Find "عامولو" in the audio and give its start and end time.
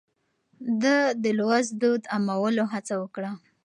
2.13-2.63